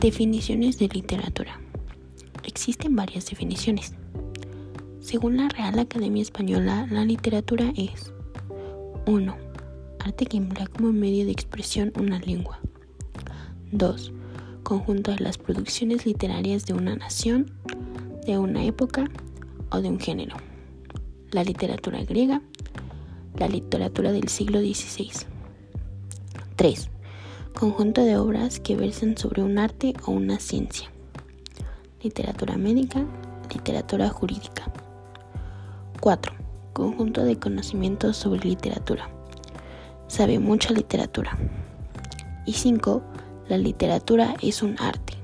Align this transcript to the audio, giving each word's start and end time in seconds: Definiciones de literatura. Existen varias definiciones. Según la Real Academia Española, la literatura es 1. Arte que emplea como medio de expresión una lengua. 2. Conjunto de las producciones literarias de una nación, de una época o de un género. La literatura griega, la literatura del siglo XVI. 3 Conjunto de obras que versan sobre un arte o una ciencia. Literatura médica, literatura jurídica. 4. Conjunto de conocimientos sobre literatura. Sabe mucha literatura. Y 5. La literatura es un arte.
Definiciones 0.00 0.78
de 0.78 0.88
literatura. 0.88 1.58
Existen 2.44 2.94
varias 2.94 3.30
definiciones. 3.30 3.94
Según 5.00 5.38
la 5.38 5.48
Real 5.48 5.78
Academia 5.78 6.20
Española, 6.20 6.86
la 6.90 7.06
literatura 7.06 7.72
es 7.76 8.12
1. 9.06 9.36
Arte 10.00 10.26
que 10.26 10.36
emplea 10.36 10.66
como 10.66 10.92
medio 10.92 11.24
de 11.24 11.32
expresión 11.32 11.94
una 11.98 12.18
lengua. 12.18 12.60
2. 13.72 14.12
Conjunto 14.64 15.12
de 15.12 15.20
las 15.20 15.38
producciones 15.38 16.04
literarias 16.04 16.66
de 16.66 16.74
una 16.74 16.94
nación, 16.94 17.50
de 18.26 18.36
una 18.36 18.64
época 18.64 19.10
o 19.70 19.80
de 19.80 19.88
un 19.88 19.98
género. 19.98 20.36
La 21.30 21.42
literatura 21.42 22.04
griega, 22.04 22.42
la 23.38 23.48
literatura 23.48 24.12
del 24.12 24.28
siglo 24.28 24.60
XVI. 24.60 25.10
3 26.56 26.90
Conjunto 27.58 28.04
de 28.04 28.18
obras 28.18 28.60
que 28.60 28.76
versan 28.76 29.16
sobre 29.16 29.42
un 29.42 29.58
arte 29.58 29.94
o 30.04 30.10
una 30.12 30.38
ciencia. 30.38 30.90
Literatura 32.02 32.58
médica, 32.58 33.02
literatura 33.50 34.10
jurídica. 34.10 34.70
4. 36.00 36.34
Conjunto 36.74 37.24
de 37.24 37.38
conocimientos 37.38 38.18
sobre 38.18 38.40
literatura. 38.40 39.08
Sabe 40.06 40.38
mucha 40.38 40.74
literatura. 40.74 41.38
Y 42.44 42.52
5. 42.52 43.02
La 43.48 43.56
literatura 43.56 44.34
es 44.42 44.62
un 44.62 44.76
arte. 44.78 45.15